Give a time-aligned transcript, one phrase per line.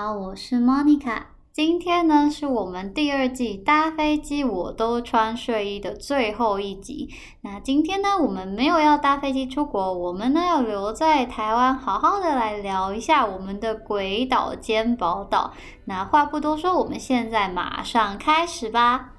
[0.00, 1.22] 好，我是 Monica。
[1.50, 7.08] 今天呢是我们第二季搭飞机我都穿睡衣的最后一集。
[7.40, 15.52] 那今天呢，我们没有要搭飞机出国，我们呢要留在台湾，好好的来聊一下我们的鬼岛兼宝岛。
[15.86, 19.14] 那话不多说，我们现在马上开始吧。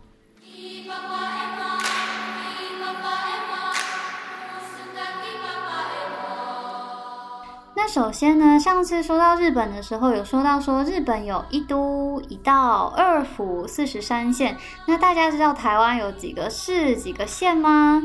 [7.81, 14.57] 那首先呢，上次说到日本的时候，有说到说日本有一都、一道、二府、四十三县。
[14.85, 18.03] 那大家知道台湾有几个市、几个县吗？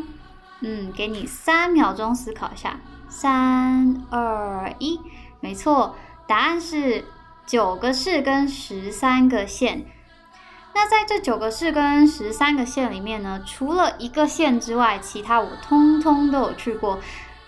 [0.60, 2.78] 嗯，给你三秒钟思考一下，
[3.09, 5.00] 三、二、一，
[5.41, 5.97] 没错，
[6.28, 7.05] 答案是
[7.45, 9.84] 九个市跟十三个县。
[10.77, 17.00] 那在这九个市跟十三个县里面呢，除了一个县之外，其他我通通都有去过。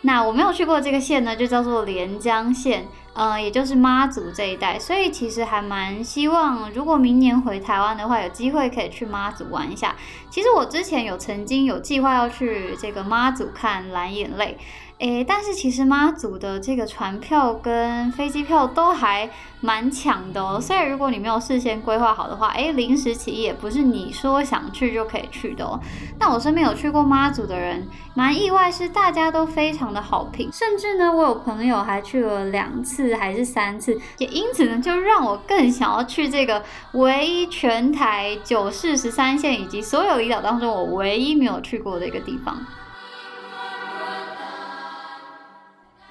[0.02, 9.96] 那我没有去过这个县呢，就叫做连江县，呃，也就是妈祖这一带，所以其实还蛮希望，如果明年回台湾的话，有机会可以去妈祖玩一下。
[10.30, 14.56] 其实我之前有曾经有计划要去这个妈祖看蓝眼泪。
[14.98, 19.28] 诶，但是其实妈祖的这个船票跟飞机票都还
[19.60, 25.78] 蛮抢的哦，所以如果你没有事先规划好的话，诶，临时起意也不是你说想去就可以去的哦。
[26.18, 42.56] 那我身边有去过妈祖的人，蛮意外是大家都非常的好评，甚至呢，我有朋友还去了两次还是三次，也因此呢，就让我更想要去这个唯一全台九市十三县以及所有离岛当中我唯一没有去过的一个地方。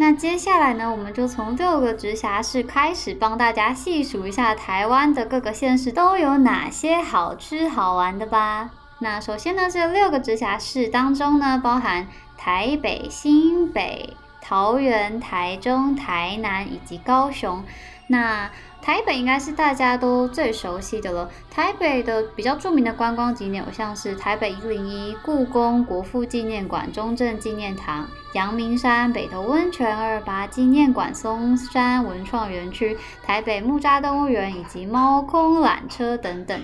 [0.08, 8.70] 那接下来呢，我们就从六个直辖市开始，帮大家细数一下台湾的各个县市都有哪些好吃好玩的吧。
[9.00, 17.64] 那首先呢，这六个直辖市当中呢，包含台北、新北、桃园、台中、台南以及高雄。
[18.06, 18.52] 那
[18.86, 21.28] 台北应该是大家都最熟悉的了。
[21.50, 36.62] 台北的比较著名的观光景点有像是台北一零一、故宫、国父纪念馆、中正纪念堂、阳明山、北投温泉、二八纪念馆、松山文创园区、台北木栅动物园以及猫空缆车等等。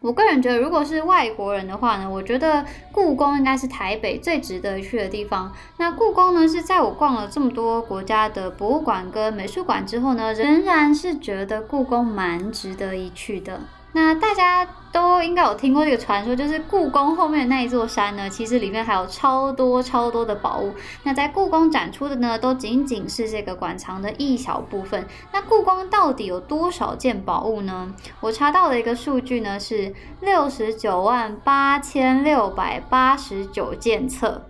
[0.00, 5.52] 我个人觉得，如果是外国人的话呢，我觉得故宫应该是台北最值得去的地方。
[5.78, 13.60] 那故宫呢，是在我逛了这么多国家的博物馆跟美术馆之后呢，仍然是觉得故宫蛮值得一去的。
[13.92, 20.72] 那大家都应该有听过这个传说，就是故宫后面的那一座山呢，其实里面还有超多超多的宝物。
[21.04, 25.06] 那在故宫展出的呢，都仅仅是这个馆藏的一小部分。
[25.32, 27.94] 那故宫到底有多少件宝物呢？
[28.20, 34.44] 我查到的一个数据呢是六十九万八千六百八十九件册。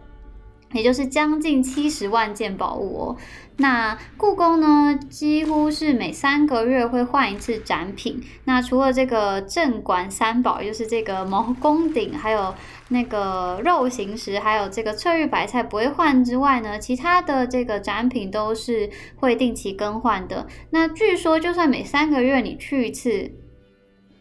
[0.72, 3.16] 也就是将近七十万件宝物哦。
[3.60, 8.22] 那故宫呢，几乎是每三个月会换一次展品。
[8.44, 12.54] 那除了这个镇馆三宝，就是这个毛公鼎，还有
[12.90, 20.46] 那个肉形石，还有这个翠玉白菜不会换之外呢，其他的这个展品都是会定期更换的。
[20.70, 23.32] 那据说，就算每三个月你去一次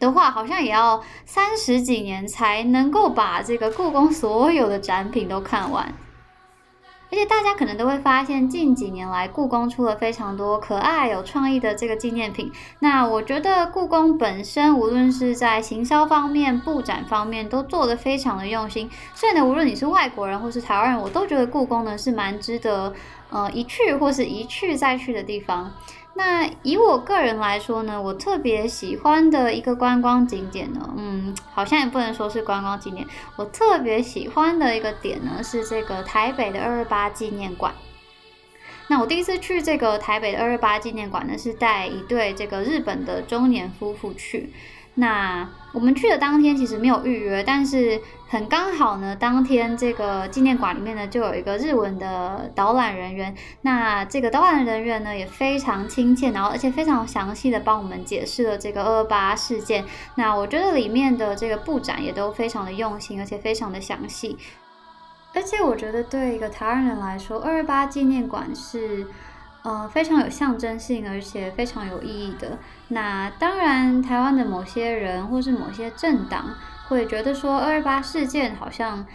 [0.00, 5.94] 的话，好像也要三十几年才能够把这个故宫所有的展品都看完。
[7.10, 12.52] 而且大家可能都会发现，近几年来故宫出了非常多可爱、有创意的这个纪念品。
[12.80, 18.90] 那我觉得故宫本身，无论是在行销方面、布展方面，都做得非常的用心。
[19.14, 22.92] 所以呢，无论你是外国人或是台湾人，我都觉得故宫呢是蛮值得
[23.30, 25.72] 呃一去或是一去再去的地方。
[26.18, 33.06] 那以我个人来说呢，我特别喜欢的一个观光景点呢，嗯，好像也不能说是观光景点。
[33.36, 37.72] 我特别喜欢的一个点呢，是这个台北的二二八纪念馆。
[38.88, 44.52] 那我第一次去这个台北的二二八纪念馆呢，是带一对这个日本的中年夫妇去。
[44.94, 53.34] 那我们去的当天其实没有预约，但是很刚好呢，当天这个纪念馆里面呢就有一个日文的导览人员。
[53.62, 59.82] 那这个导览人员呢也非常亲切，然后而且非常详细的帮我们解释了这个二二八事件。
[60.16, 64.36] 那我觉得里面的这个布展也都非常的用心，而且非常的详细。
[65.34, 69.06] 而且我觉得对一个台湾人来说，二二八纪念馆是。
[69.64, 72.56] 呃，非常有象征性，而且非常有意义的。
[72.86, 76.54] 那当然，台湾的某些人或是某些政党
[76.88, 79.06] 会觉得说，二二八事件好像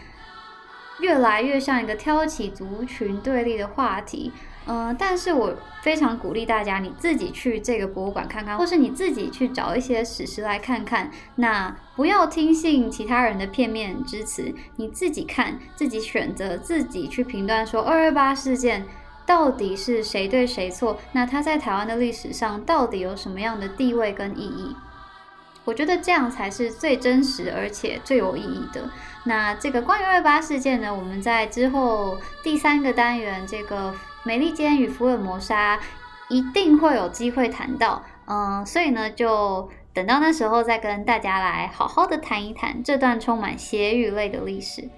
[0.99, 4.31] 越来越像一个挑起族群对立的话题。
[4.65, 11.11] 嗯，但是我非常鼓励大家，你自己去这个博物馆看看，或是你自己去找一些史实来看看。
[11.35, 18.85] 那不要听信其他人的片面支持，你自己看，自己选择，自己去评断说二二八事件。
[19.25, 20.97] 到底是谁对谁错？
[21.13, 24.75] 那它在台湾的历史上到底有什么样的地位跟意义？
[25.65, 28.89] 我觉得这样才是最真实而且最有意义的。
[29.25, 33.93] 那这个关于二八事件呢，我们在之后第三个单元这个
[34.23, 35.79] 美利坚与福尔摩沙
[36.27, 38.03] 一定会有机会谈到。
[38.25, 44.89] 嗯，所以呢，就等到那时候再跟大家来好好的谈一谈这段充满血与泪的历史。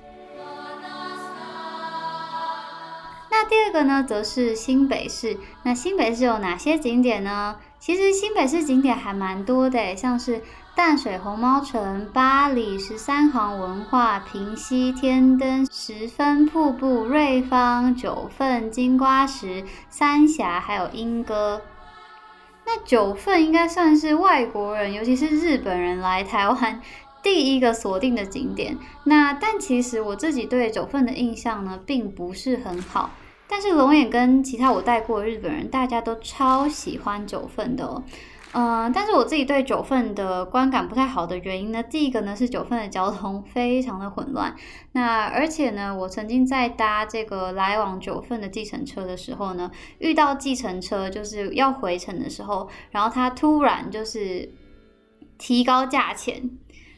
[3.30, 5.38] 那第二个呢，则是新北市。
[5.64, 7.58] 那新北市有哪些景点呢？
[7.86, 10.42] 其实新北市景点还蛮多的，像是
[10.74, 21.62] 淡水红毛城、八里十三行文化、平溪天灯、十分瀑布、瑞芳、九份金瓜石、三峡，还有莺歌。
[22.66, 26.82] 那九份应该算是外国人，尤其是日本人来台湾
[27.22, 28.76] 第一个锁定的景点。
[29.04, 33.12] 那但其实我自己对九份的印象呢，并不是很好。
[33.48, 38.04] 但是龙眼跟其他我带过的日本人，大家都超喜欢九份的哦。
[38.58, 44.56] 嗯，但是我自己对九份的观感不太好的原因呢，第一个呢是九份的交通非常的混乱。
[44.94, 49.70] 那而且呢，我曾经在搭这个来往九份的计程车的时候呢，
[50.00, 54.50] 遇到计程车就是要回程的时候，然后他突然就是
[55.38, 56.50] 提高价钱，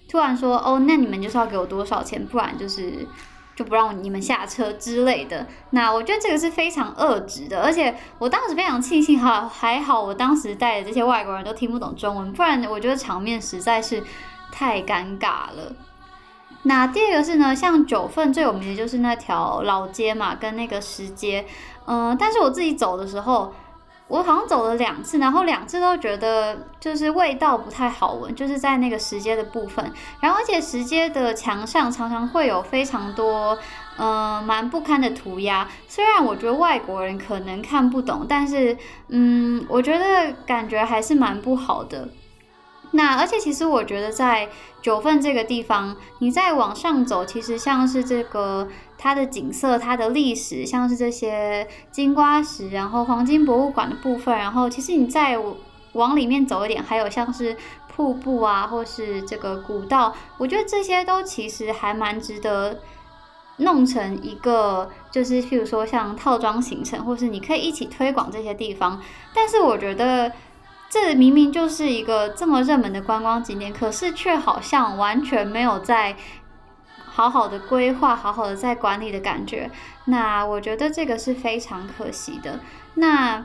[0.07, 3.07] 突然说哦，那你们就是要给我多少钱，不然就是。
[3.57, 14.03] 就不让你们下车之类的，那我觉得这个是非常恶质的，而且我当时非常庆幸哈，还好我当时带的这些外国人都听不懂中文，不然我觉得场面实在是
[14.51, 15.73] 太尴尬了。
[16.61, 21.43] 那第二个是呢，像九份最有名的就是那条老街嘛，跟那个石街，
[21.87, 23.51] 嗯，但是我自己走的时候。
[24.07, 29.91] 我好像走了两次，然后两次都觉得就是味道不太好闻，就是在那个石阶的部分。
[30.21, 33.57] 然后而且石阶的墙上常常会有非常多，
[33.97, 35.67] 嗯，蛮不堪的涂鸦。
[35.87, 38.77] 虽然我觉得外国人可能看不懂，但是，
[39.09, 42.07] 嗯，我觉得感觉还是蛮不好的。
[42.91, 44.49] 那而且其实我觉得在
[44.81, 48.67] 九份这个地方，你再往上走，其实像是这个。
[48.99, 55.37] 它的景色、它的历史，像是这些金瓜石，然后黄金博物馆的部分，然后其实你再
[55.93, 57.55] 往里面走一点，还有像是
[57.95, 62.79] 瀑布啊，或是这个古道，我觉得这些都其实还蛮值得
[63.57, 68.99] 弄成一个，就是譬如说像套装行程，或是你可以一起推广这些地方。
[69.31, 70.31] 但是我觉得
[70.89, 76.15] 这明明就是一个这么热门的观光景点，可是却好像完全没有在。
[77.09, 79.71] 好好的规划，好好的在管理的感觉，
[80.05, 82.59] 那我觉得这个是非常可惜的。
[82.93, 83.43] 那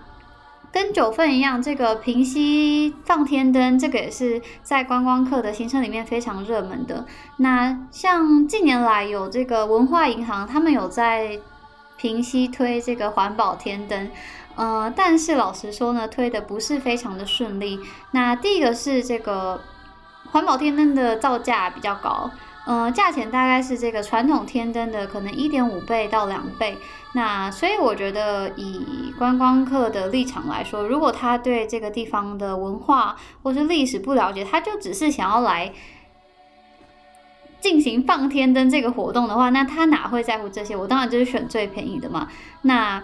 [0.71, 7.07] 跟九份一样，这个平溪放天灯，这个也是在观光客的行程里面非常热门的。
[7.39, 11.41] 那像近年来有这个文化银行，他们有在
[11.97, 14.11] 平溪推这个环保天灯，
[14.57, 17.81] 呃，但是老实说呢，推的不是非常的顺利。
[18.11, 19.61] 那第一个是这个
[20.33, 22.31] 环保天灯的造价比较高。
[22.65, 26.79] 嗯，价钱大概是这个传统天灯的可能一点五倍到两倍。
[27.15, 35.73] 那所以我觉得以观光客的立场来说，如果他对这个地方的文化或是历史不了解，他就只是想要来
[37.61, 40.77] 进行放天灯这个活动的话，那他哪会在乎这些？
[40.77, 42.29] 我当然就是选最便宜的嘛。
[42.63, 43.03] 那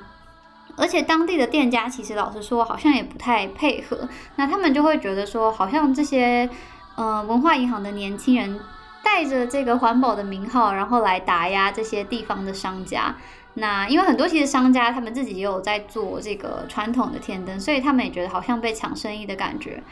[0.78, 4.08] 而且当地的店家其实老实说，好像也不太配合。
[4.36, 6.48] 那他们就会觉得说，好像这些
[6.96, 8.60] 嗯文化银行的年轻人。
[9.00, 13.14] 带着这个环保的名号，然后来打压这些地方的商家。
[13.54, 19.82] 那因为很多其实商家他们自己也有在做这个传统的天灯，所以他们也觉得好像被抢生意的感觉。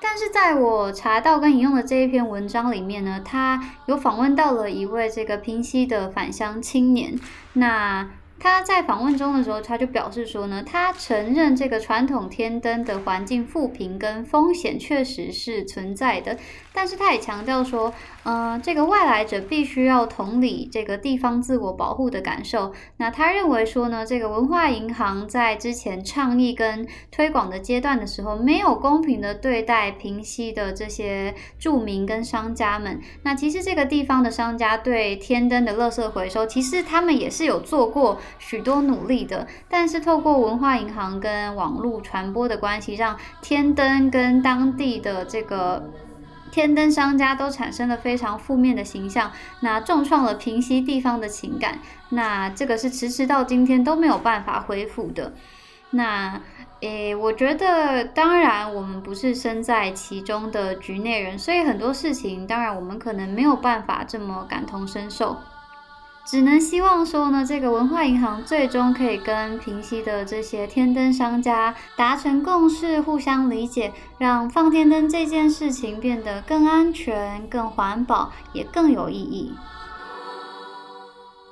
[0.00, 7.18] 但是在我查到跟引用的这一篇文章里面呢，他有访问到了一位这个平西的返乡青年。
[7.54, 8.08] 那
[8.42, 16.36] 他在访问中的时候，他就表示说呢，他承认这个传统天灯的环境负评跟风险确实是存在的，
[16.72, 17.94] 但是他也强调说，
[18.24, 22.72] 嗯，这个外来者必须要同理这个地方自我保护的感受。
[22.96, 33.00] 那他认为说呢，这个文化银行在之前倡议跟推广的阶段的时候，没有公平的对待平溪的这些住民跟商家们。
[33.22, 38.18] 那其实这个地方的商家对天灯的垃圾回收，其实他们也是有做过。
[38.38, 45.90] 许多努力的，但是透过文化银行跟网络传播的关系，让天灯跟当地的这个
[46.50, 51.78] 天灯商家都产生了非常负面的形象，那重创了平息地方的情感，
[52.10, 55.32] 那这个是迟迟到今天都没有办法恢复的。
[55.94, 56.40] 那
[56.80, 65.36] 诶，我觉得当然我们不是身在其中的局内人，所以很多事情当然我们可能没有办法这么感同身受。
[66.24, 79.52] 只能希望说呢，这个文化银行最终可以跟平溪的这些天灯商家达成共识，互相理解，让放天灯这件事情变得更安全、更环保，也更有意义。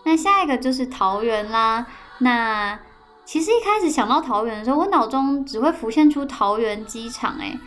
[0.05, 1.87] 那下一个就是桃园啦。
[2.19, 2.79] 那
[3.25, 7.59] 其实一开始想到桃园的时候，我脑中只会浮现出桃园机场，诶，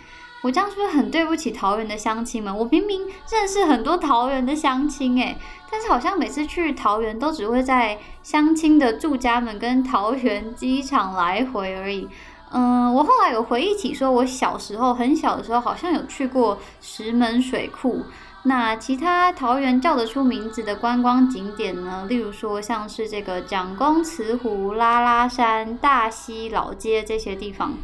[0.44, 2.56] 我这样是不是很对不起桃园的乡亲们？
[2.56, 5.38] 我明明认识很多桃园的乡亲，诶，
[5.72, 12.10] 但是好像每次去桃园都只会在乡亲的住家们跟桃园机场来回而已。
[12.52, 18.04] 嗯，我后来有回忆起，说我小时候很小的时候，好像有去过石门水库。
[18.44, 22.06] 那其他桃园叫得出名字的观光景点呢？
[22.10, 27.78] 例如说像是这个蒋公祠湖、拉拉山、大溪老街这些地方。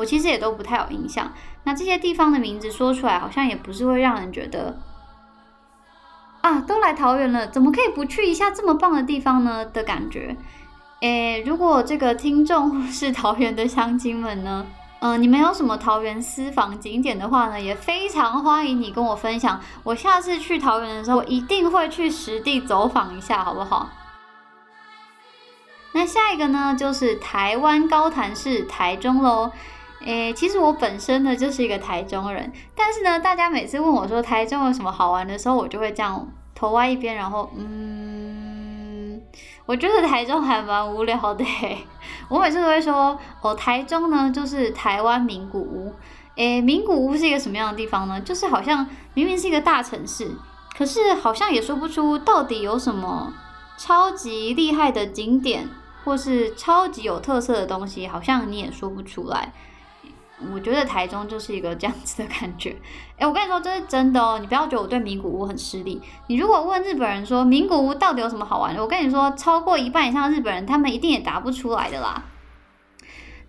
[0.00, 1.30] 我其实也都不太有印象。
[1.64, 4.80] 那这些地方的名字说出来，好像也不是会让人觉得
[6.40, 9.66] 啊，都来桃园了，怎么可以不去一下这么棒的地方呢？
[9.66, 10.34] 的感觉。
[11.02, 14.66] 诶，如果这个听众是桃园的乡亲们呢，
[15.00, 19.60] 嗯，你们有什么桃园私房景点的话呢，也非常欢迎你跟我分享。
[19.82, 23.90] 我下次去桃园的时候，一定会去实地走访一下，好不好？
[25.92, 29.52] 那下一个呢，就是台湾高潭市台中喽。
[30.04, 39.20] 诶，其实我本身呢就是一个台中人，但是呢，大家每次问我说台中有什么好玩的时候，我就会这样头歪一边，然后嗯，
[39.66, 41.44] 我觉得台中还蛮无聊的。
[42.28, 45.92] 我每次都会说，哦，台中呢就是台湾名古屋。
[46.36, 48.20] 诶，名古屋是一个什么样的地方呢？
[48.22, 50.30] 就是好像明明是一个大城市，
[50.78, 53.34] 可是好像也说不出到底有什么
[53.76, 55.68] 超级厉害的景点，
[56.04, 59.52] 或是超级有特色的东西，好像你也说不出来。
[60.52, 62.74] 我觉得台中就是一个这样子的感觉，
[63.18, 66.00] 哎，我跟你说这是真的哦，你不要觉得我对名古屋很失礼。
[66.28, 72.24] 你如果问日本人说名古屋到底有什么好玩的，我跟你说，超过一半以上日本人他们一定也答不出来的啦。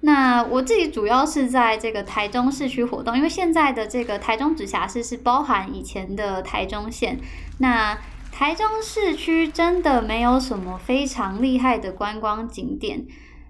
[0.02, 7.20] 那我自己主要是在这个台中市区活动，因为现在的这个台中直辖市是包含以前的台中县。
[7.60, 7.98] 那
[8.32, 13.06] 台中市区真的没有什么非常厉害的观光景点，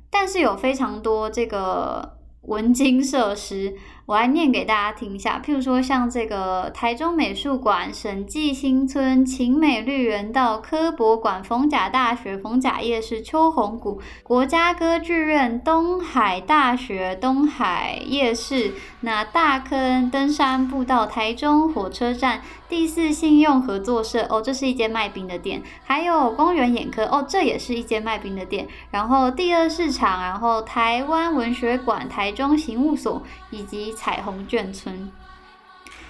[0.09, 2.20] 但是有非常多这个。
[2.43, 3.75] 文经设施，
[4.07, 5.39] 我来念给大家听一下。
[5.45, 22.41] 譬如说，像这个台中美术馆、审计新村、晴美绿园道、科博馆、逢甲大学、逢甲夜市、秋红谷、国家歌剧院、东海大学、东海夜市、那大坑登山步道、台中火车站。
[22.69, 28.67] 第四信用合作社哦，这是一间卖冰的店，还有公园眼科哦，这也是一间卖冰的店。
[28.91, 35.11] 然后第二市场，然后台湾文学馆、台中刑务所以及彩虹眷村。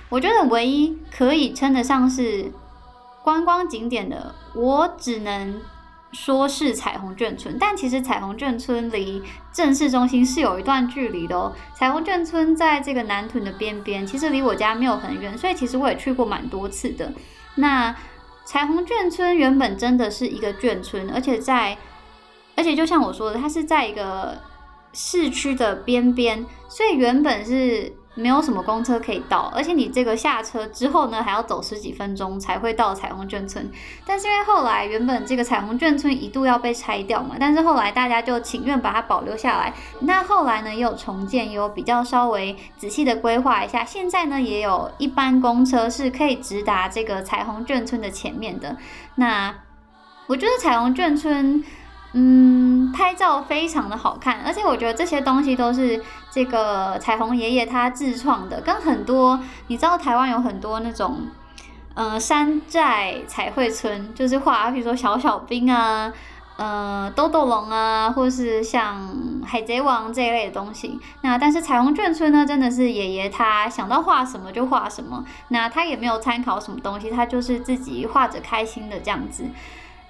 [0.10, 2.52] 我觉得唯一可以称得上是
[3.24, 5.62] 观光景点的，我只能。
[6.12, 11.54] 说是彩虹眷村，但其实彩虹眷村离正市中心是有一段距离的哦。
[11.74, 17.12] 彩虹眷村在这个南屯的边边，其实离我家没有很远，所以其实我也去过蛮多次的。
[17.56, 17.96] 那
[18.46, 21.78] 彩虹眷村原本真的是一个眷村，而且在，
[22.56, 24.38] 而且就像我说的，它是在一个
[24.94, 27.94] 市区的边边，所以原本是。
[28.14, 33.72] 没有什么公车可以到，而且你这个下车之后呢，还要走十几分钟才会到彩虹眷村。
[34.06, 39.74] 但是因为后来原本这个彩虹眷村一度要被拆掉嘛，但是后来大家就情愿把它保留下来。
[40.02, 43.86] 那后来呢，也有重建，也有比较稍微仔细的规划一下。
[43.86, 48.76] 现在呢，也有一班公车是可以直达这个彩虹眷村的前面的。
[49.16, 49.56] 那
[50.28, 51.64] 我觉得彩虹眷村。
[52.14, 61.28] 嗯，拍照非常的好看，而且我觉得这些东西都是这个彩虹爷爷他自创的，跟很多你知道台湾有很多那种，
[61.94, 66.12] 呃，山寨彩绘村，就是画，比如说小小兵啊，
[66.58, 69.10] 呃，豆豆龙啊，或是像
[69.46, 71.00] 海贼王这一类的东西。
[71.22, 79.46] 那但是彩虹眷村呢，真的是爷爷他想到画什么就画什么，那他也没有参考什么东西，他就是自己画着开心的这样子。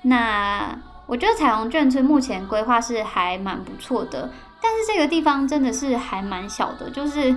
[0.02, 0.80] 那。
[1.06, 4.30] 我觉得彩虹眷村目前规划是还蛮不错的，
[4.62, 7.36] 但是这个地方真的是还蛮小的，就是，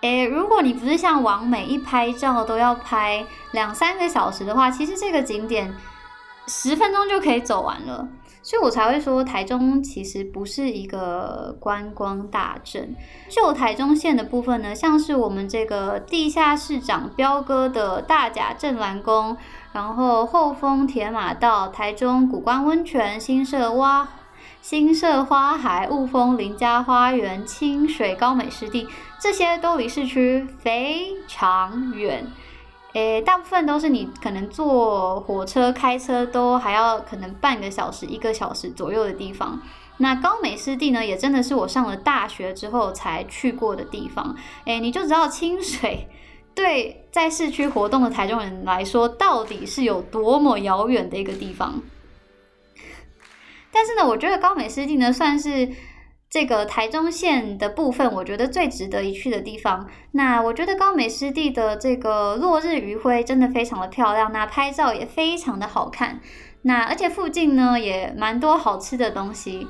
[0.00, 5.72] 诶，如果你不是像王美一拍照都要拍两三个小时的话，其实这个景点
[6.46, 8.08] 十分钟就可以走完了。
[8.42, 12.94] 所以我才会说，台中其实不是一个观光大镇。
[13.30, 19.34] 就台中县的部分呢，像是我们这个地下市长彪哥的大甲镇澜宫，
[19.74, 24.08] 然后后丰铁马道、台中古关温泉、新社挖、
[24.62, 28.86] 新社花海、雾峰林家花园、清水高美湿地，
[29.18, 32.24] 这些都离市区非常远。
[32.92, 39.60] 诶，大部分都是你可能坐火车、开车都还要可能半个小时、一个小时左右的地方。
[39.96, 44.36] 那高美湿地呢，也真的是我上了大学之后才去过的地方。
[44.66, 46.08] 诶，你就知道清水
[46.54, 51.82] 对在市区活动的台中人来说，到底是有多么遥远的一个地方。
[53.72, 55.68] 但是呢，我觉得高美湿地呢，算是
[56.30, 59.88] 这个台中县的部分，我觉得最值得一去的地方。
[60.12, 66.20] 那我觉得高美湿地的这个落日余晖真的非常的漂亮，那拍照也非常的好看。
[66.62, 69.66] 那而且附近呢也蛮多好吃的东西，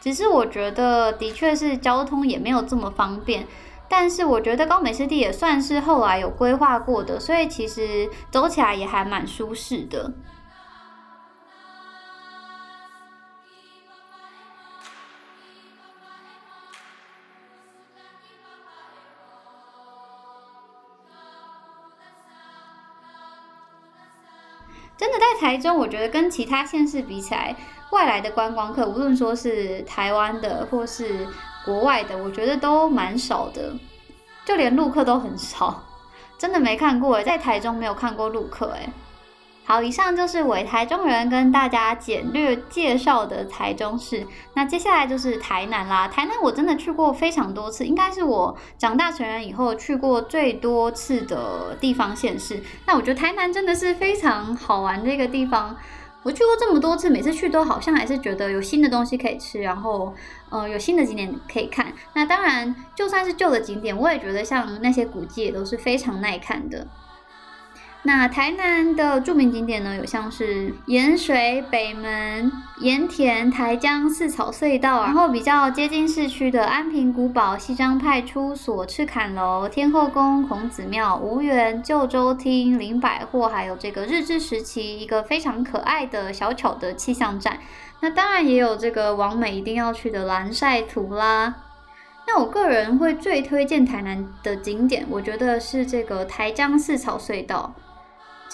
[0.00, 3.46] 只是我觉得的确是交通也没有这么方便。
[3.88, 10.12] 但是我觉得高美湿地也算是后来有规划过的，所以其实走起来也还蛮舒适的。
[24.96, 27.54] 真的在台中，我觉得跟其他县市比起来，
[27.90, 31.26] 外来的观光客，无论说是台湾的或是
[31.64, 33.74] 国外的，我觉得都蛮少的，
[34.44, 35.82] 就连陆客都很少，
[36.38, 38.88] 真的没看过在台中没有看过陆客诶
[39.66, 44.26] 好，以上就是我台中人跟大家简略介绍的台中市。
[44.52, 46.06] 那接下来就是台南啦。
[46.06, 52.62] 台南我真的去过非常多次，应该是我长大成人以后去过最多次的地方县市。
[52.84, 55.74] 那我觉得台南真的是非常好玩的一个地方。
[56.24, 60.12] 我去过这么多次，每次去都好像还是觉得有新的东西可以吃，然后
[60.48, 61.92] 呃有新的景点可以看。
[62.14, 66.86] 那当然，就算是旧的景点，我也觉得像那些古迹也都是非常耐看的。
[68.06, 87.58] 那台南的著名景点呢，有像是盐水、北门、盐田、台江四草隧道，然后比较接近市区的安平古堡、西张派出所、赤坎楼、天后宫、孔子庙、吴园、旧州厅、林百货，还有这个日治时期一个非常可爱的小巧的气象站。
[88.00, 91.54] 那当然也有这个王美一定要去的蓝晒图啦。
[92.26, 97.74] 那我个人会最推荐台南的景点，我觉得是这个台江四草隧道。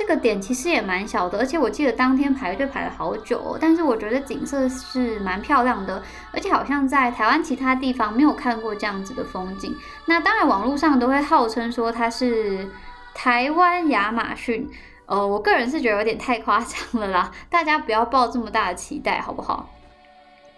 [0.01, 9.77] 这个点其实也蛮小的，而且我记得当天排队排了好久，但是我觉得景色是蛮漂亮的，而且好像在台湾其他地方没有看过这样子的风景。
[10.07, 12.71] 那当然网络上都会号称说它是
[13.13, 14.67] 台湾亚马逊，
[15.05, 19.69] 呃，我个人是觉得有点太夸张了啦，大家不要抱这么大的期待，好不好？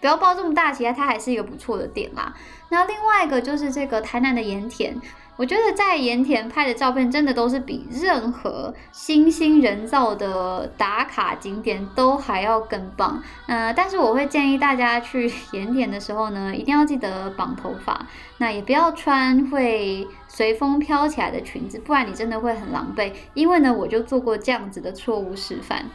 [0.01, 2.33] 不要抱这么大期待，它还是一个不错的点啦。
[2.69, 4.97] 那另外一个就是这个台南的盐田。
[5.37, 13.21] 我觉得在盐田拍的照片，真的都是比任何新兴人造的打卡景点都还要更棒。
[13.47, 23.13] 呃，但是我会建议大家去盐田的时候呢，一定要记得绑头发，那也不要穿会随风飘起来的裙子，不然你真的会很狼狈。
[23.33, 25.87] 因为呢，我就做过这样子的错误示范。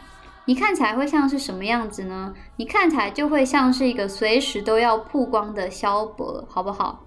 [0.46, 2.34] 你看起来会像是什么样子呢？
[2.56, 7.04] 你看起来就会像是一个随时都要曝光的萧伯，好不好？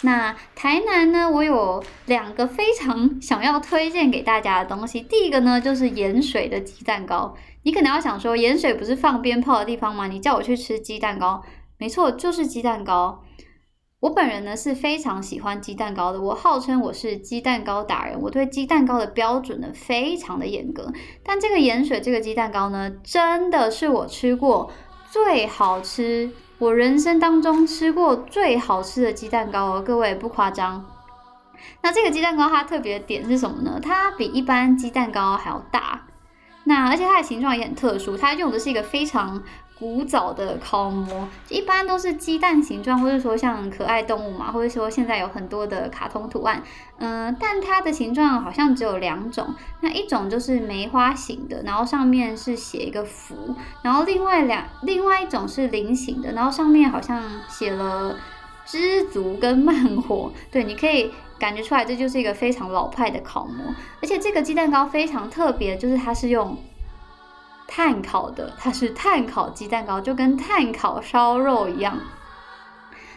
[0.00, 1.30] 那台南呢？
[1.30, 5.00] 我有两个非常想要推荐给大家的东西。
[5.00, 7.36] 第一个呢，就是盐水的鸡蛋糕。
[7.62, 10.08] 你可能要想说，盐水不是放鞭炮的地方吗？
[10.08, 11.42] 你叫我去吃鸡蛋糕，
[11.78, 13.22] 没错，就是鸡蛋糕。
[14.00, 20.92] 我本人呢是非常喜欢鸡蛋糕的，我号称我是鸡蛋糕达人，我对鸡蛋糕的标准呢非常的严格。
[21.22, 24.72] 但这个盐水这个鸡蛋糕呢，真的是我吃过
[25.08, 26.32] 最好吃。
[26.62, 30.84] 我人生当中吃过最好吃的鸡蛋糕哦，各位不夸张。
[31.80, 33.80] 那这个鸡蛋糕它特别的点是什么呢？
[33.82, 36.02] 它比一般鸡蛋糕还要大，
[36.62, 39.42] 那而且它的形状也很特殊，它用的是一个非常。
[39.82, 46.62] 古早的烤模一般都是鸡蛋形状，或者说像可爱动物嘛，或者说现在有很多的卡通图案，
[46.98, 58.14] 嗯，但它的形状好像只有两种，那一种就是梅花形的，然后上面是写一个福，然后另外两另外一种是菱形的，然后上面好像写了
[58.64, 66.56] 知足跟慢活， 对，你可以感觉出来这就是一个非常老派的烤模，而且这个鸡蛋糕非常特别，就是它是用。
[67.74, 71.98] 炭烤的，它是炭烤鸡蛋糕，就跟炭烤烧肉一样。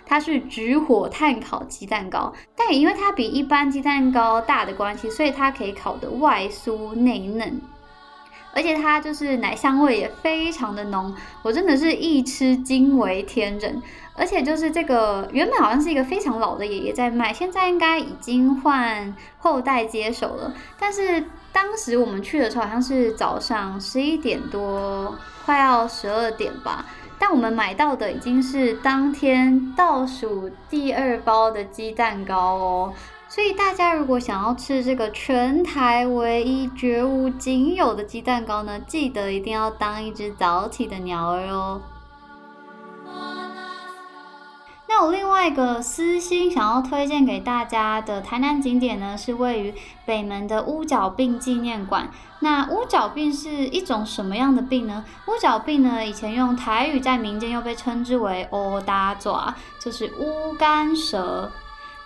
[0.05, 7.59] 它是直火炭烤鸡蛋糕，但也因为它比一般鸡蛋糕大的关系，所以它可以烤的外酥内嫩，
[8.53, 11.13] 而且它就是奶香味也非常的浓。
[11.43, 13.81] 我真的是一吃惊为天人，
[14.15, 21.25] 而且就是这个原本好像是一个非常老的爷爷在卖，现在应该已经换后代接手了，但是。
[21.55, 25.15] 当时我们去的时候好像是早上十一点多，
[25.45, 26.85] 快要十二点吧。
[27.17, 32.93] 但我们买到的已经是当天倒数第二包的鸡蛋糕哦，
[33.29, 41.81] 所以大家如果想要吃这个全台唯一、绝无仅有的鸡蛋糕呢，记得一定要当一只早起的鸟儿哦。
[44.87, 49.73] 那我另外一个私心想要推荐给大家的台南景点呢，是位于
[50.05, 52.09] 北门的乌角病纪念馆。
[52.39, 55.03] 那乌角病是一种什么样的病呢？
[55.27, 61.51] 乌角病呢，以前用台语在民间又被称之为乌搭爪，就是乌干蛇。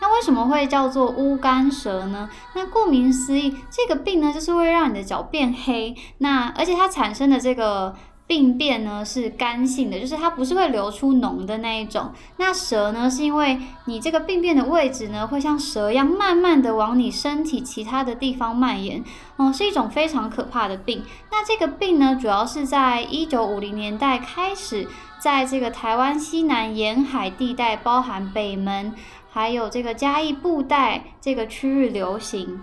[0.01, 2.29] 那为什么会叫做乌干蛇呢？
[2.53, 5.93] 那顾名思义，这个病呢，就是会让你的脚变黑。
[6.19, 7.93] 那而且它产生的这个。
[8.29, 12.11] 病变呢是干性的，就是它不是会流出脓的那一种。
[12.37, 19.03] 那蛇呢，是因为你这个病变的位置呢，会像蛇一样慢慢的往你身体其他的地方蔓延，
[19.37, 21.03] 哦，是一种非常可怕的病。
[21.31, 24.87] 那这个病呢，主要是在一九五零年代开始，
[25.19, 28.93] 在这个台湾西南沿海地带，包含北门，
[29.31, 32.61] 还有这个嘉义布袋这个区域流行。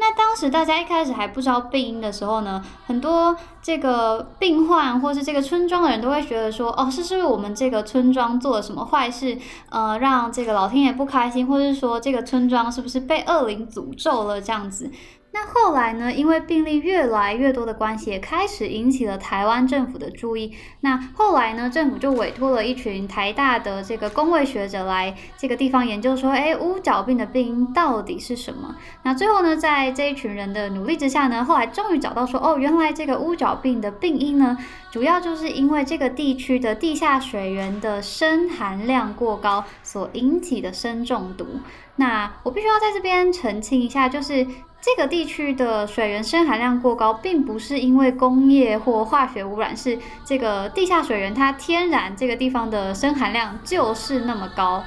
[0.00, 9.36] 那当时大家一开始还不知道病因的时候呢，很多这个病患或是这个村庄的人都会觉得说，哦，是是我们这个村庄做了什么坏事，
[9.68, 14.90] 呃，让这个老天爷不开心，或者是说这个村庄是不是被恶灵诅咒了这样子。
[15.32, 16.12] 那后来呢？
[16.12, 20.52] 因为病例越来越多的关系，也开始引起了台湾政府的注意。
[20.80, 28.74] 那后来呢，政府就委托了一群台大的这个公卫学者来这个地方研究，说，哎，乌角病的病因到底是什么？
[29.04, 34.58] 那最后呢，在这一群人的努力之下呢，后来终于找到说，哦，原来这个乌角病的病因呢，
[34.90, 41.46] 主要就是因为这个地区的地下水源的砷含量过高所引起的砷中毒。
[42.00, 44.44] 那我必须要在这边澄清一下，就是。
[44.82, 54.82] 这个地区的水源砷含量过高，并不是因为工业或化学污染，是这个地下水源它天然这个地方的砷含量就是那么高。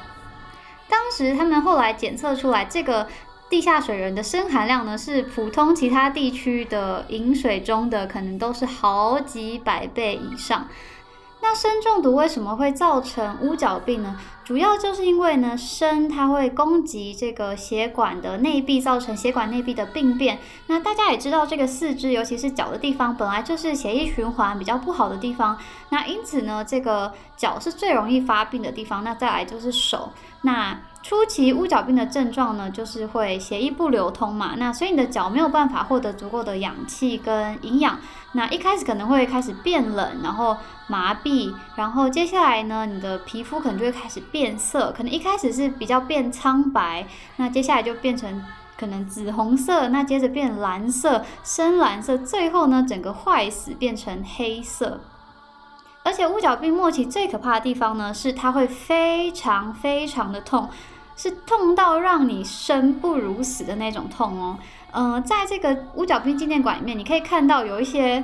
[0.89, 3.07] 当时他们后来检测出来，这个
[3.51, 10.67] 地下水源的砷含量呢，是普通其他地区的饮水中的可能都是好几百倍以上。
[11.43, 14.17] 那砷中毒为什么会造成乌角病呢？
[14.45, 20.39] 主要就是因为呢，砷它会攻击这个血管的内壁，造成血管内壁的病变。
[20.67, 25.57] 那大家也知道，这个四肢，尤其是脚的地方，本来就是血液循环比较不好的地方。
[25.89, 29.03] 那因此呢，这个脚是最容易发病的地方。
[29.03, 30.13] 那再来就是手。
[30.43, 37.99] 那初期乌脚病的症状呢，就是会血液不流通嘛，那所以你的脚没有办法获得足够的氧气跟营养。
[38.33, 48.43] 那一开始可能会开始变冷，然后麻痹，然后接下来呢，你的皮肤可能就会开始变色，可能一开始是比较变苍白，那接下来就变成
[48.77, 54.99] 可能紫红色，那接着变蓝色、深蓝色，最后呢，整个坏死变成黑色。
[56.03, 60.69] 而且乌脚病末期最可怕的地方呢，是它会非常非常的痛。
[61.15, 64.57] 是痛到让你生不如死的那种痛哦。
[64.93, 68.23] 嗯，在这个乌角兵纪念馆里面，你可以看到有一些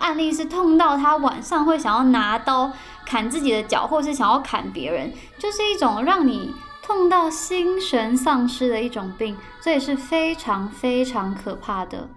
[0.00, 2.72] 案例是痛到他晚上会想要拿刀
[3.06, 6.52] 砍自己的脚，或是想要砍别人，就是一种让你
[6.82, 12.08] 痛到心神丧失的一种病，这也是非常非常可怕的。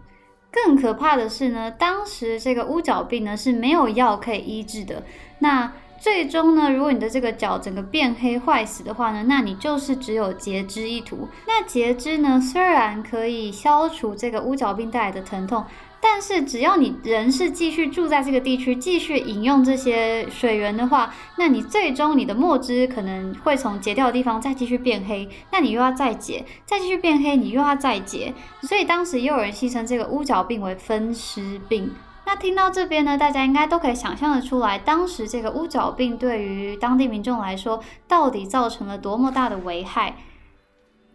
[0.52, 5.04] 更可怕的是呢，当时这个乌角病呢是没有药可以医治的。
[5.40, 11.28] 那最终呢，如果你的这个脚整个变黑坏死的话呢，那你就是只有截肢一途。
[11.48, 15.66] 那截肢呢，虽然可以消除这个乌脚病带来的疼痛，
[16.00, 28.34] 但是只要你仍是继续住在这个地区，继续饮用这些水源的话，那你最终你的墨汁可能会从截掉的地方再继续变黑，那你又要再截，再继续变黑，你又要再截。
[28.62, 31.92] 所以当时也有人戏称这个乌脚病为分尸病。
[32.28, 40.14] 那听到这边呢，大家应该都可以想象的出来，当时这个乌角病对于当地民众来说，到底造成了多么大的危害。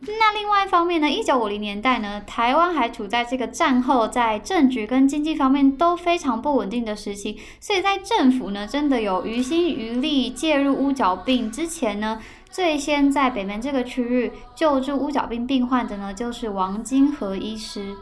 [0.01, 17.95] 那另外一方面呢，一九五零年代呢，台湾还处在这个战后在政局跟经济方面都非常不稳定的时期，所以在政府呢真的有于心于力介入乌角病之前呢，最先在北门这个区域救助乌角病病患的呢，就是王金和医师。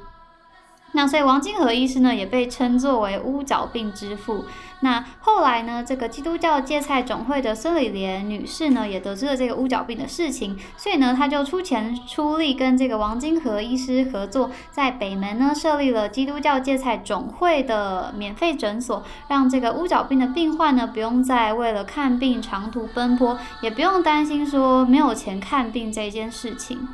[0.93, 4.45] 那所以王金河医师呢，也被称作为乌角病之父。
[4.83, 26.89] 那后来呢，这个基督教芥菜总会的孙李莲女士呢，也得知了这个乌角病的事情，所以呢，她就出钱出力跟这个王金河医师合作，在北门呢设立了基督教芥菜总会的免费诊所，让这个乌角病的病患呢，不用再为了看病长途奔波，也不用担心说没有钱看病这件事情。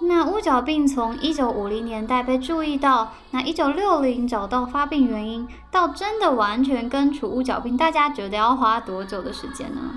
[0.00, 9.96] 那乌角病从一九五零年代被注意到，那一九六零找到发病原因，到真的完全根除乌角病，大家觉得要花多久的时间呢？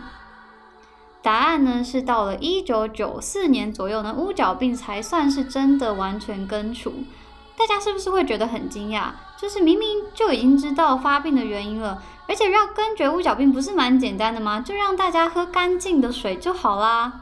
[1.21, 6.91] 答案呢是到了一九九四年左右呢，乌角病才算是真的完全根除。
[7.55, 9.11] 大家是不是会觉得很惊讶？
[9.37, 14.61] 就是明明就已经知道发病的原因了，而且要根绝乌角病不是蛮简单的吗？
[14.61, 17.21] 就让大家喝干净的水就好啦。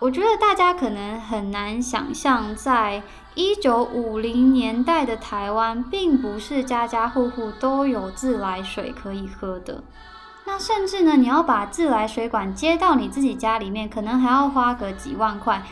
[0.00, 3.02] 我觉得大家可能很难想象，在
[3.34, 9.82] 一九五零年代的台湾，并不是家家户户都有自来水可以喝的。
[10.44, 15.64] 那甚至呢，你要把自来水管接到你自己家里面，可能还要花个几万块。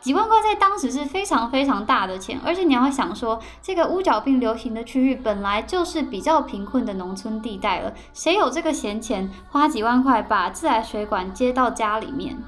[0.00, 12.38] 几万块在当时是非常非常大的钱，而且你要想说，这个乌角病流行的区域本来就是比较贫困的农村地带了，谁有这个闲钱花几万块把自来水管接到家里面？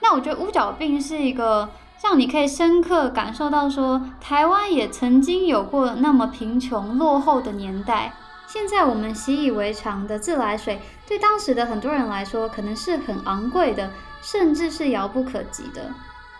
[0.00, 1.68] 那我觉得乌角病是一个
[2.02, 8.12] 让你可以深刻感受到说，台湾也曾经有过那么贫穷落后的年代。
[8.46, 13.90] 现在我们习以为常的自来水，对当时的很多人来说，可能是很昂贵的，
[14.22, 15.92] 甚至是遥不可及的。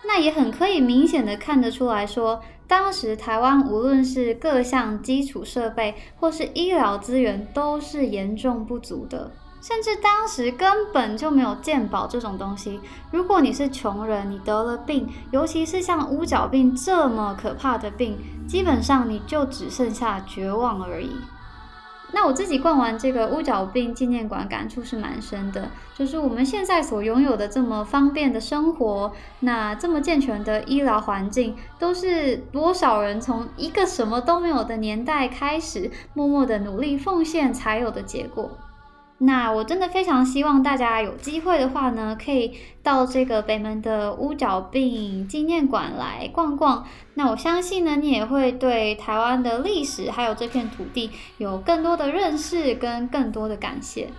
[0.05, 9.31] 那也很可以明显的看得出来说，当时台湾无论是各项基础设备或是医疗资源，都是严重不足的。
[9.61, 12.79] 甚至当时根本就没有健保这种东西。
[13.11, 18.17] 如果你是穷人，你得了病，尤其是像乌角病这么可怕的病，
[18.47, 21.11] 基本上你就只剩下绝望而已。
[22.11, 25.69] 那我自己逛完这个乌角病纪念馆，感触是蛮深的。
[25.93, 38.57] 就是我们现在所拥有的这么方便的生活，那这么健全的医疗环境，都是多少人从一个什么都没有的年代开始，默默的努力奉献才有的结果。
[39.21, 46.85] 那我真的非常希望大家有机会的话呢，可以到这个北门的乌角病纪念馆来逛逛。
[47.15, 54.09] 那我相信呢，你也会对台湾的历史还有这片土地有更多的认识跟更多的感谢。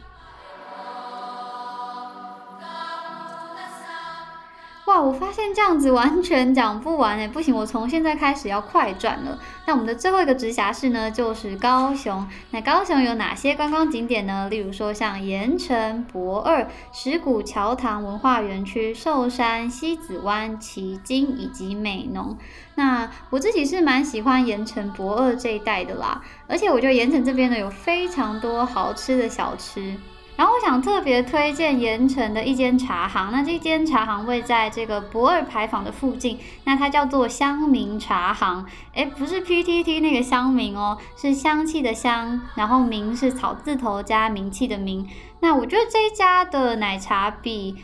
[4.86, 9.38] 哇，我发现这样子完全讲不完哎，不行，我从现在开始要快转了。
[9.64, 12.26] 那我们的最后一个直辖市呢，就是高雄。
[12.50, 14.48] 那高雄有哪些观光景点呢？
[14.50, 22.36] 例如说像盐城、博二、石鼓桥塘文化园区、寿山、西子湾、旗津以及美浓。
[22.74, 29.94] 那我自己是蛮喜欢盐城、博二这一带的啦，而且我觉得盐城这边呢有非常多好吃的小吃。
[30.40, 45.06] 然后我想特别推荐盐城的一间茶行，那这间茶行位在这个博二牌坊的附近，那它叫做香茗茶行，哎，不是 P T T 那个香茗哦，是香气的香，然后茗是草字头加名气的名。
[45.40, 47.76] 那我觉得这一家的奶茶比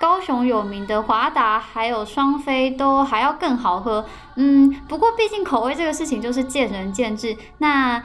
[0.00, 8.02] 高雄有名的华达还有双飞都还要更好喝，嗯，不过毕竟口味这个事情就是见仁见智，那。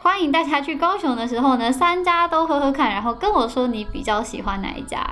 [0.00, 5.04] 欢迎大家去高雄的时候呢，三家都喝喝看，然后跟我说你比较喜欢哪一家。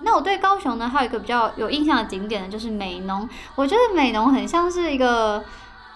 [0.00, 3.28] 那我对高雄呢，还有一个比较有印象的景点呢，就是美浓。
[3.54, 5.42] 我觉得美浓很像是一个，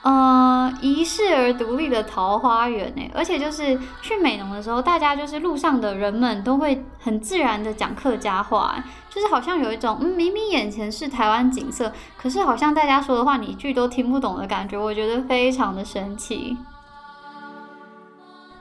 [0.02, 3.10] 呃，遗世而独立的桃花源诶。
[3.12, 8.76] 而且就是去美浓的时候，大家就是路上的人们都会很自然的讲客家话，
[9.10, 16.56] 就是好像有一种，嗯，明明眼前是台湾景色，可是好像大家说的话你一句都听不懂的感觉，我觉得非常的神奇。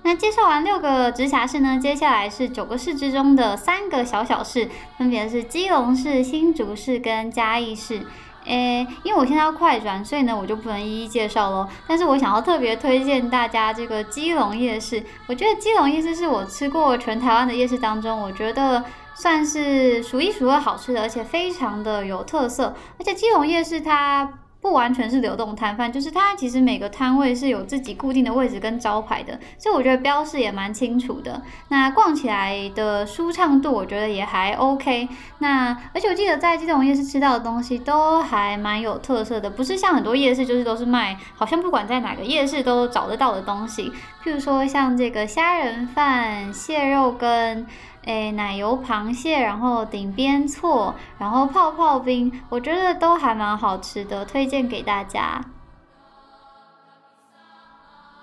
[0.05, 8.05] 那介绍完六个直辖市呢，接下来是九个市之中的三个小小市，分别是基隆市、新竹市跟嘉义市。
[8.45, 11.67] 诶，因为我现在要快转，所以呢我就不能一一介绍喽。
[11.87, 22.75] 但是我想要特别推荐大家这个基隆夜市，我觉得基隆夜市是我吃过全台湾的夜市当中，我觉得算是数一数二好吃的，而且非常的有特色。
[22.99, 24.31] 而且基隆夜市它。
[24.65, 31.39] 不完全是流动摊贩，就是它其实每个摊位是有自己固定的位置跟招牌的，所以我觉得标识也蛮清楚的。
[31.67, 35.07] 那逛起来的舒畅度，我觉得也还 OK。
[35.37, 43.91] 那而且我记得在这种夜市吃到的东西都还蛮有特色的，不是像很多夜市就是都是卖，好像不管在哪个夜市都找得到的东西。
[44.23, 47.67] 譬如说像这个虾仁饭、蟹肉羹。
[48.05, 55.41] 诶，奶油螃蟹，然后顶边错，然后泡泡冰，我觉得都还蛮好吃的，推荐给大家。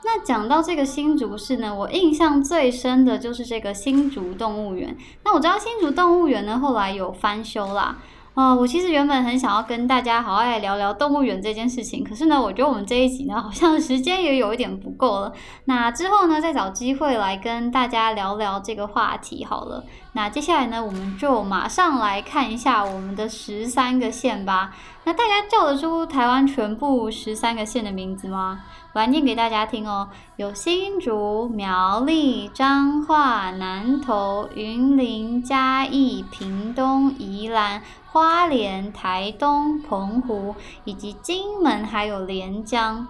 [0.05, 4.97] 那讲到这个新竹市呢，我印象最深的就是这个新竹动物园。
[5.25, 7.99] 那我知道新竹动物园呢，后来有翻修啦。
[8.35, 15.31] 哦，我其实原本很想要跟大家好好来聊聊动物园这件事情，可是呢，我觉得我们这一集呢，好像 时间也有一点不够了。
[15.67, 19.85] 那之后呢，再找机会来跟大家聊聊这个话题好了。
[20.15, 24.75] 那接下来呢，我们就马上来看一下我们的十三个县吧。
[25.05, 28.61] 那大家叫得出台湾全部十三个县的名字吗？
[28.95, 30.09] 我来念给大家听哦。
[30.37, 43.07] 有新竹、苗栗、彰化、南投、云林、嘉义、屏东、宜兰、花莲、台东、澎湖，以及金门，还有连江。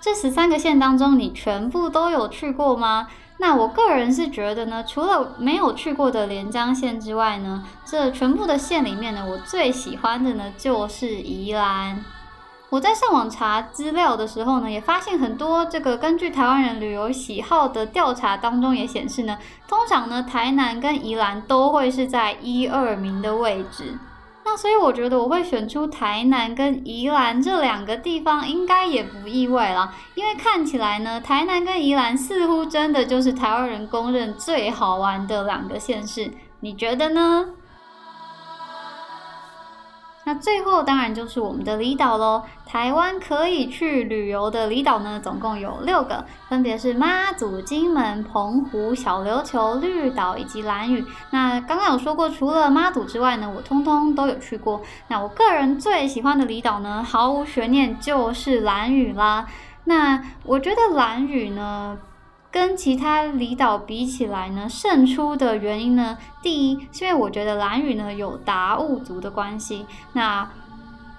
[0.00, 3.08] 这十三个县当中，你全部都有去过吗？
[3.40, 12.02] 那我个人是觉得呢，除了没有去过的连江县之外呢，这全部的县里面呢，我最喜欢的呢就是宜兰。
[12.70, 23.96] 我在上网查资料的时候呢，也发现很多这个根据台湾人旅游喜好的调查当中也显示呢，通常呢台南跟宜兰都会是在一二名的位置。
[24.44, 29.94] 那所以我觉得我会选出台南跟宜兰这两个地方，应该也不意外啦。
[30.14, 37.46] 因为看起来呢，台南跟宜兰似乎真的就是台湾人公认最好玩的两个县市，你觉得呢？
[40.28, 42.42] 那最后当然就是我们的离岛喽。
[42.66, 51.02] 台湾可以去旅游的离岛呢，总共有六个，分别是妈祖、金门、澎湖、小琉球、绿岛以及兰屿。
[51.30, 54.82] 那刚刚有说过，除了妈祖之外呢，我通通都有去过。
[55.08, 59.46] 那我个人最喜欢的离岛呢，毫无悬念就是兰屿啦。
[59.84, 61.96] 那我觉得兰屿呢。
[62.50, 70.48] 跟其他离岛比起来呢，胜出的原因呢，第一是因为我觉得蓝屿呢有达悟族的关系，那。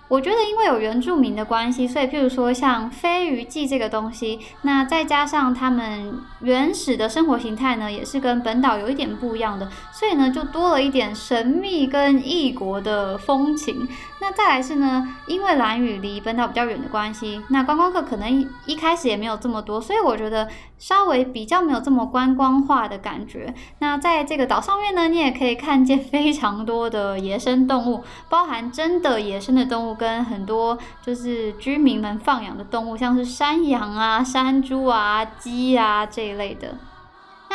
[0.09, 6.11] 我觉得因为有原住民的关系，所以譬如说像飞鱼记这个东西，那再加上他们
[6.41, 13.87] 原始的生活形态呢，也是跟本岛有一点不一样的，所以呢就多了一点神秘跟异国的风情。
[14.21, 23.53] 那再来是呢，因为蓝屿离本岛比较远的关系，那观光客可能一开始也没有这么多，所以我觉得稍微比较没有这么观光化的感觉。
[23.79, 29.89] 那在这个岛上面呢，你也可以看见非常多的野生动物，包含真的野生的动物。
[29.99, 36.77] 跟很多就是居民们放养的动物，像是山羊啊、山猪啊、鸡啊这一类的。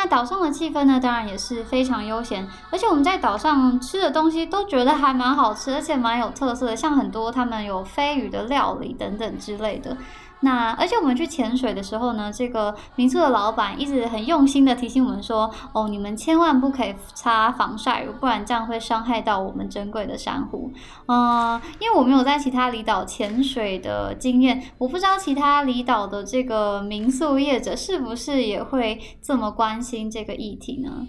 [0.05, 9.95] 岛上的气氛呢，当然也是非常悠闲，而且我们在岛上吃的东西都觉得还蛮好吃，而且蛮有特色的，像很多他们有飞鱼的料理等等之类的。
[10.45, 20.71] 那而且我们去潜水的时候呢，这个民宿的老板一直很用心的提醒我们说，哦，你们千万不可以擦防晒乳，不然这样会伤害到我们珍贵的珊瑚。
[21.07, 31.07] 嗯，因为我没有在其他离岛潜水的经验，我不知道其他离岛的这个民宿业者是不是也会这么关心这个议题呢？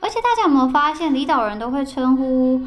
[0.00, 2.62] 而且大家有没有发现，离岛人都会称呼？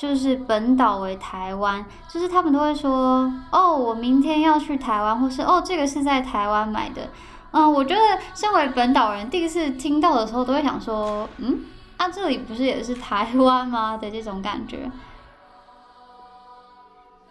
[0.00, 7.10] 就是本岛为台湾，就是他们都会说哦，我明天要去台湾，或是哦，这个是在台湾买的。
[7.50, 8.00] 嗯，我觉得
[8.34, 11.64] 身为本岛人，第一次听到的时候都会想说，嗯，
[11.98, 13.98] 啊，这里不是也是台湾吗？
[13.98, 14.90] 的这种感觉。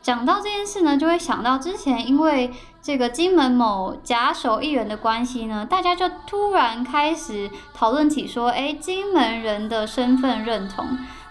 [0.03, 2.53] 讲到这件事呢，就会想到之前因为
[2.83, 10.85] 这个金门某假手议员的关系呢，大家就突然开始讨论起说，哎，金门人的身份认同。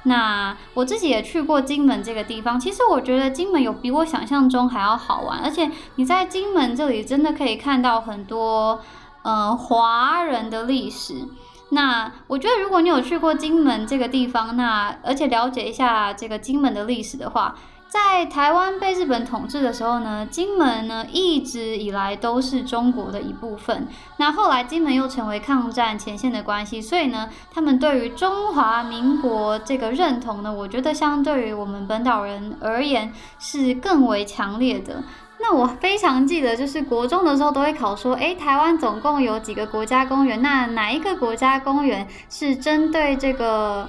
[0.05, 8.81] 那我自己也去过金门这个地方，其实我觉得金门有比我想象中还要好玩，而且你在金门这里真的可以看到很多
[9.23, 11.27] 呃华人的历史。
[11.71, 17.55] 那我觉得如果你有去过金门这个地方，那而且了解一下这个金门的历史的话。
[17.89, 23.89] 在台湾被日本统治的时候呢，金门呢一直以来都是中国的一部分。
[24.19, 35.03] 那后来金门又成为抗战前线的关系，所以呢，他们对于中华民国这个认同呢，我觉得相对于我们本岛人而言是更为强烈的。
[35.41, 40.43] 那我非常记得，就是国中的时候都会考说，诶，台湾总共有几个国家公园？
[40.43, 43.89] 那哪一个国家公园是针对这个？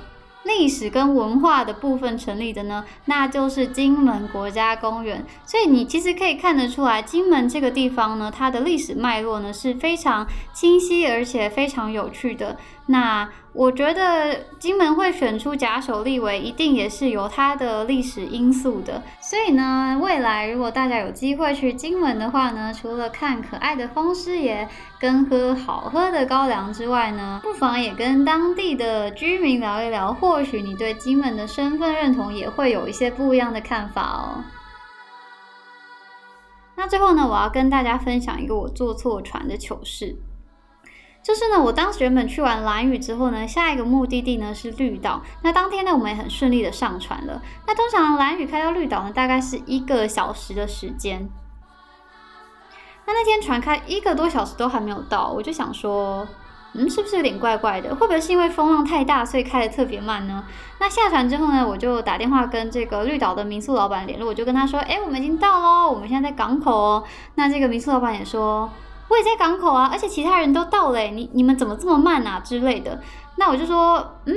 [0.49, 5.23] 历史跟文化的部分成立的呢，那就是金门国家公园。
[5.45, 12.57] 所以你其实可以看得出来，金门这个地方呢，它的历史脉络呢是非常清晰而且非常有趣的。
[12.91, 19.03] 那我觉得金门会选出假手立为，一定也是有它的历史因素的。
[19.21, 24.67] 所以呢，未来如果大家有机会去金门的话呢，除了看可爱的风师爷
[24.99, 34.43] 跟喝好喝的高粱之外呢，不妨也跟当地的居民聊一聊，或许你对金门的身份认同也会有一些不一样的看法哦。
[36.75, 40.17] 那最后呢，我要跟大家分享一个我坐错船的糗事。
[41.29, 45.21] 就是呢，我当时原本去完蓝屿之后呢，下一个目的地呢是绿岛。
[45.43, 47.39] 那当天呢，我们也很顺利的上船了。
[47.67, 51.29] 那通常蓝屿开到绿岛呢，大概是一个小时的时间。
[53.05, 56.27] 那那天船开一个多小时都还没有到，我就想说，
[56.73, 57.93] 嗯，是不是有点怪怪的？
[57.93, 60.43] 会不会是因为风浪太大，所以开的特别慢呢？
[60.79, 67.03] 那下船之后呢，我就打电话跟这个绿岛的民宿老板联络，我就跟他说，哎，我们已经到喽，我们现在在港口哦。
[67.35, 68.67] 那这个民宿老板也说，
[69.09, 73.01] 我也在港口啊，而且其他人都到了，你你们怎么这么慢啊之类的？
[73.37, 74.35] 那我就说，嗯，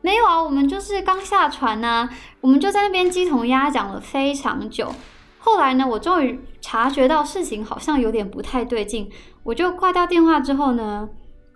[0.00, 2.08] 没有啊，我们就是刚下船呐，
[2.40, 4.92] 我们就在那边鸡同鸭讲了非常久。
[5.40, 9.10] 后来呢，我终于察觉到事情好像有点不太对劲，
[9.42, 11.08] 我就挂掉电话之后呢，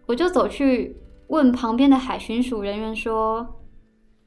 [0.07, 0.97] 我就走去
[1.29, 3.47] 问旁边的海巡署人员说：“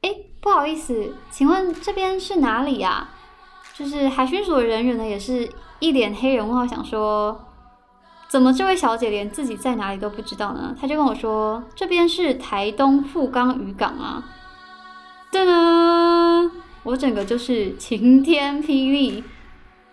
[0.02, 0.10] 哎，
[0.40, 3.08] 不好意思，请问这边是哪里呀？”
[3.74, 5.50] 就是海巡署的人员呢，也是
[5.80, 7.45] 一脸黑人问号，想说
[8.28, 10.74] 怎么这位小姐连自己在哪里都不知道呢？
[10.80, 14.24] 她就跟我说：“这边是台东富冈渔港啊。”
[15.30, 16.50] 噔噔，
[16.82, 19.22] 我整个就是晴天霹雳。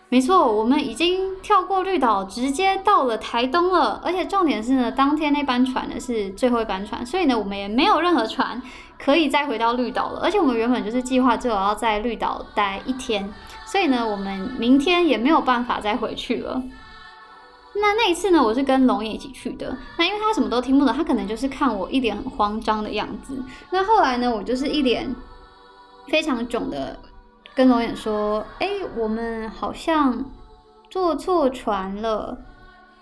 [0.10, 4.00] 没错，我们已经跳过绿岛，直接到了台东了。
[4.04, 8.62] 而且重点是呢，当天那班船呢是最后一班船，所以呢，我们也没有任何船
[9.00, 10.20] 可以再回到绿岛了。
[10.22, 13.28] 而且我们原本就是计划只有要在绿岛待一天，
[13.66, 16.62] 所以呢，我们明天也没有办法再回去了。
[17.76, 19.76] 那那一次呢，我是跟龙眼一起去的。
[19.98, 23.44] 那因为他什么都听不懂，他可能就是看我一脸很慌张的样子。
[23.72, 25.14] 那后来呢，我就是一脸
[26.08, 27.00] 非常囧的。
[27.56, 28.68] 跟龙眼说：“哎，
[28.98, 30.26] 我们好像
[30.90, 32.36] 坐错船了，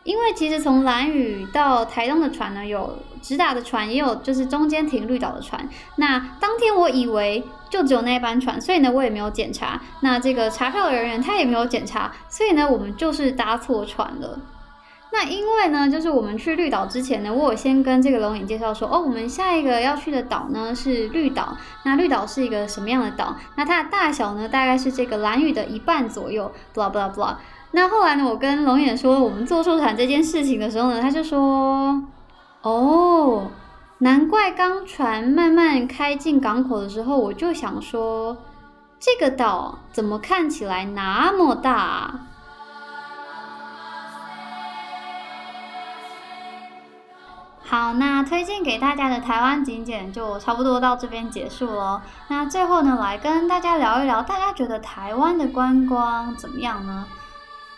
[0.03, 5.69] 因为其实从蓝屿到台东的船呢，有直达的船，也有就是中间停绿岛的船。
[5.95, 9.81] 那当天我以为就只有那一班船，所以呢，我也没有检查。
[10.01, 14.37] 那这个查票的人员他也没有检查，所以呢，我们就是搭错船了。”
[15.13, 21.57] 那因为呢，就是我们去绿岛之前呢，我有先跟这个龙影介绍说，哦，我们下一个要去的岛呢是绿岛。
[21.83, 23.35] 那绿岛是一个什么样的岛？
[23.55, 26.51] 那它的大小呢，大概是这个蓝屿的一半左右。
[26.73, 27.35] blah blah blah。
[27.71, 32.01] 那后来呢，我跟龙眼说我们坐错船这件事情的时候呢，他就说，
[32.61, 33.51] 哦，
[33.97, 38.37] 难怪刚船慢慢开进港口的时候，我就想说，
[38.97, 42.27] 这个岛怎么看起来那么大？
[47.71, 52.01] 好，那推荐给大家的台湾景点就差不多到这边结束喽。
[52.27, 57.05] 那最后呢，来跟大家聊一聊，大家觉得台湾的观光怎么样呢？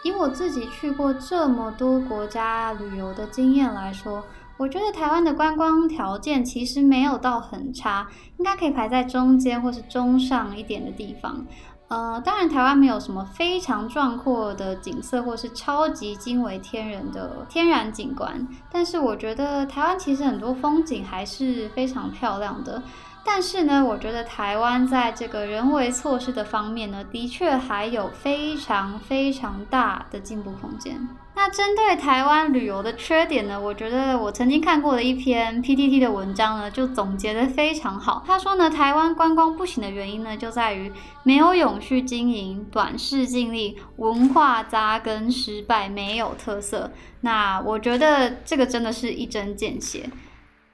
[0.02, 4.26] 以我自己去过这么多国家旅游的经验来说，
[4.58, 8.08] 我觉得台湾的观光条件其实没有到很差，
[8.40, 11.46] 应该可以排在中间或是中上一点的地方。
[11.90, 18.48] 呃，当然，台湾没有什么非常壮阔的景色，或是超级惊为天人的天然景观。
[18.72, 22.82] 但是，我觉得台湾其实很多风景还是非常漂亮的。
[23.26, 31.08] 但是呢，我觉得台湾在这个人为措施的方面呢，的确还有非常非常大的进步空间。
[31.36, 38.24] 那针对台湾旅游的缺点呢，我觉得我曾经看过的一篇 PTT 的文章呢，就总结的非常好。
[38.28, 40.92] 他说呢，台湾观光不行的原因呢，就在于
[41.24, 46.92] 没有永续经营、短视尽力、文化扎根失败、没有特色。
[47.22, 50.08] 那我觉得这个真的是一针见血。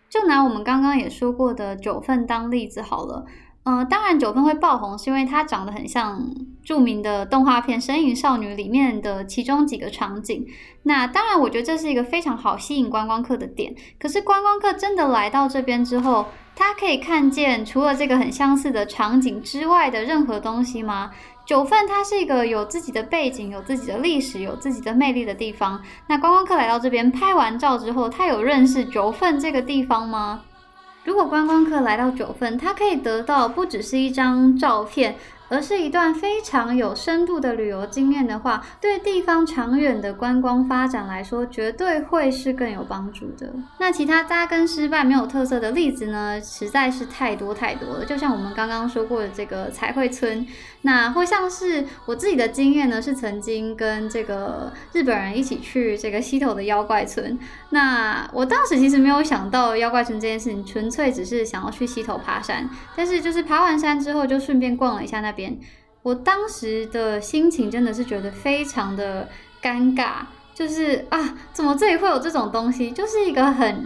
[0.10, 3.26] 就拿我们刚刚也说过的九份当例子好了，
[3.64, 6.34] 嗯，当然九份会爆红是因为它长得很像
[6.64, 10.46] 著名的动画片《身影少女》里面的其中几个场景。
[10.84, 13.76] 那当然，我觉得这是一个非常好吸引观光客的点。
[14.00, 21.12] 可是观光客真的来到这边之后，他可以看见除了这个很相似的场景之外的任何东西吗？
[21.50, 25.82] 九份它是一个有自己的背景、有自己的历史、有自己的魅力的地方。
[26.06, 30.42] 那观光客来到这边拍完照之后，他有认识九份这个地方吗？
[31.04, 35.16] 如果观光客来到九份，他可以得到不只是一张照片。
[35.50, 43.52] 而是一段非常有深度的旅游经验的话，对地方长远的观光发展来说，绝对会是更有帮助的。
[43.80, 46.40] 那其他扎根失败、没有特色的例子呢？
[46.40, 48.06] 实在是太多太多了。
[48.06, 50.46] 就像我们刚刚说过的这个彩绘村，
[50.84, 57.40] 那或像是我自己的经验呢，是曾经跟这个日本人一起去这个溪头的妖怪村。
[57.72, 62.70] 那我当时其实没有想到妖怪村这件事情，纯粹只是想要去溪头爬山。
[62.96, 65.34] 但是就是爬完山之后，就顺便逛了一下那。
[66.02, 69.28] 我当时的心情真的是觉得非常的
[69.62, 70.22] 尴尬，
[70.56, 72.90] 就是啊，怎么这里会有这种东西？
[72.92, 73.86] 就是一个很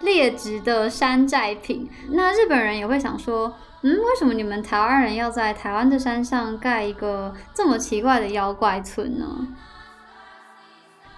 [0.00, 1.88] 劣质的山寨品。
[2.10, 9.46] 那日本人也会想说，嗯，为什么你们台湾人要在台湾的山上盖一个这么奇怪的妖怪村呢？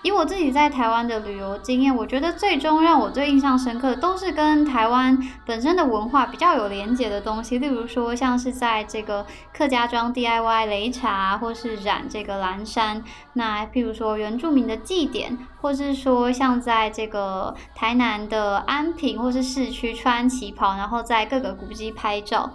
[0.05, 9.25] 以我自己在台湾的旅游经验，我觉得最终让我最印象深刻的都是跟台湾本身的文化比较有连结的东西，例如说像是在这个
[9.57, 13.03] 客家庄 DIY 擂茶，或是染这个蓝山，
[13.33, 22.51] 那譬如说原住民的祭典，或是说像在这个台南的安平或是市区穿旗袍，然后在各个古迹拍照。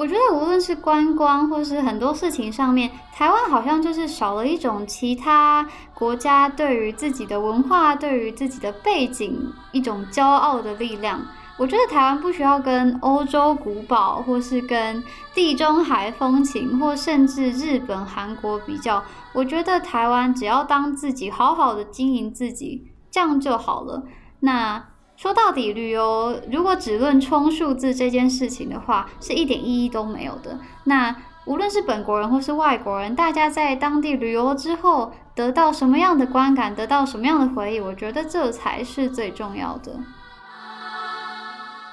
[0.00, 11.20] 我觉得无论是观光或是很多事情上面，台湾好像就是少了一种其他国家对于自己的文化、对于自己的背景一种骄傲的力量。
[11.58, 19.04] 我觉得台湾不需要跟欧洲古堡，或是跟地中海风情，或甚至日本、韩国比较。
[19.34, 24.04] 我觉得台湾只要当自己好好的经营自己，这样就好了。
[24.40, 24.82] 那。
[25.20, 30.58] 说到底，旅游如果只论冲数字这件事情的话，是一点意义都没有的。
[30.84, 31.14] 那
[31.44, 39.92] 无论是本国人或是外国人，大家在当地旅游之后得到什么样的观感，得到什么样的回忆，我觉得这才是最重要的。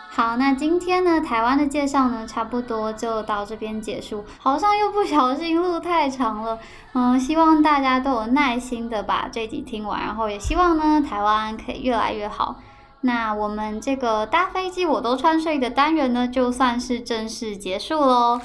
[0.09, 4.23] 好，那今天呢，台湾的介绍呢，差不多就到这边结束。
[4.39, 6.57] 好像又不小心录太长了，
[6.93, 12.55] 嗯，希望大家都有耐心的把这集听完，然后也希望呢，台湾可以越来越好。
[13.01, 18.41] 那我们这个搭飞机我都穿睡的单元呢，就算是正式结束喽。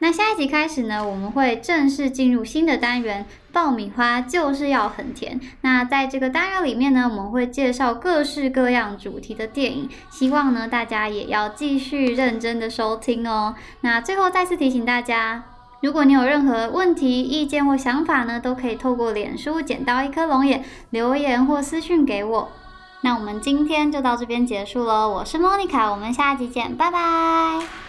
[0.00, 5.40] 那下一集开始呢，我们会正式进入新的单元——爆米花就是要很甜。
[5.62, 13.56] 那在这个单元里面呢，我们会介绍各式各样主题的电影，希望呢大家也要继续认真的收听哦。
[13.80, 15.42] 那最后再次提醒大家，
[15.82, 22.52] 如果你有任何问题、意见或想法呢，都可以透过脸书捡到一颗龙眼留言或私讯给我。
[23.00, 27.87] 那我们今天就到这边结束了，我是莫妮卡，我们下集见，拜拜。